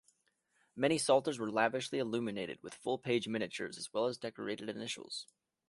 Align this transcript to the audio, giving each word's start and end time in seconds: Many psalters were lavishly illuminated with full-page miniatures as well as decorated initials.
Many 0.75 0.97
psalters 0.97 1.37
were 1.37 1.51
lavishly 1.51 1.99
illuminated 1.99 2.57
with 2.63 2.73
full-page 2.73 3.27
miniatures 3.27 3.77
as 3.77 3.93
well 3.93 4.07
as 4.07 4.17
decorated 4.17 4.67
initials. 4.67 5.27